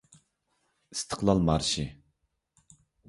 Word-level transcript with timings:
ئىستىقلال 0.95 1.43
مارشى 1.51 1.85